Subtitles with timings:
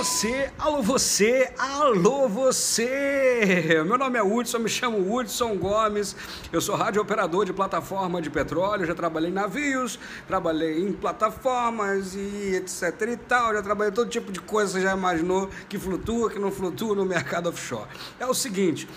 [0.00, 3.82] você, alô você, alô você!
[3.84, 6.16] Meu nome é Hudson, me chamo Hudson Gomes,
[6.50, 12.14] eu sou rádio operador de plataforma de petróleo, já trabalhei em navios, trabalhei em plataformas
[12.14, 16.30] e etc e tal, já trabalhei todo tipo de coisa, você já imaginou que flutua,
[16.30, 17.86] que não flutua no mercado offshore.
[18.18, 18.88] É o seguinte,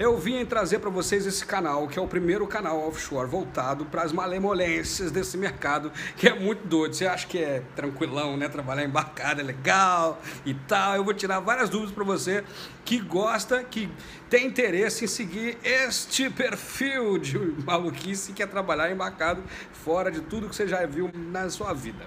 [0.00, 4.00] eu vim trazer para vocês esse canal, que é o primeiro canal offshore voltado para
[4.00, 6.96] as malemolências desse mercado, que é muito doido.
[6.96, 8.48] Você acha que é tranquilão, né?
[8.48, 10.96] Trabalhar embarcado é legal e tal.
[10.96, 12.42] Eu vou tirar várias dúvidas para você
[12.82, 13.90] que gosta, que
[14.30, 19.42] tem interesse em seguir este perfil de maluquice que é trabalhar embarcado
[19.84, 22.06] fora de tudo que você já viu na sua vida,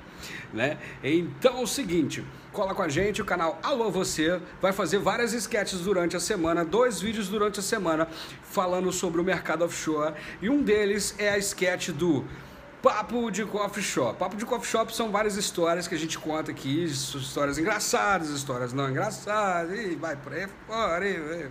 [0.52, 0.80] né?
[1.04, 5.34] Então é o seguinte, cola com a gente, o canal Alô Você vai fazer várias
[5.34, 8.08] sketches durante a semana, dois vídeos durante a semana
[8.44, 12.24] falando sobre o mercado offshore e um deles é a sketch do
[12.80, 14.20] Papo de Coffee Shop.
[14.20, 18.72] Papo de Coffee Shop são várias histórias que a gente conta aqui, histórias engraçadas, histórias
[18.72, 21.50] não engraçadas, e vai por aí fora, e, e,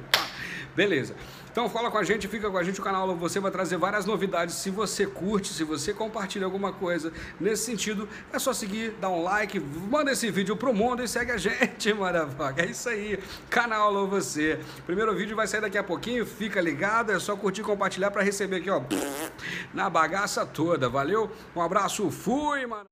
[0.75, 1.15] beleza.
[1.53, 4.07] Então fala com a gente, fica com a gente, o canal Você vai trazer várias
[4.07, 4.55] novidades.
[4.55, 9.23] Se você curte, se você compartilha alguma coisa nesse sentido, é só seguir, dar um
[9.23, 12.55] like, manda esse vídeo pro mundo e segue a gente, maravilha.
[12.57, 13.19] É isso aí,
[13.51, 14.59] canal Você.
[14.87, 18.23] Primeiro vídeo vai sair daqui a pouquinho, fica ligado, é só curtir e compartilhar para
[18.23, 18.81] receber aqui, ó,
[19.75, 20.89] na bagaça toda.
[20.89, 21.31] Valeu?
[21.55, 22.87] Um abraço, fui, mano.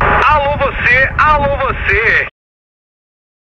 [0.00, 2.33] Alô você, alô você.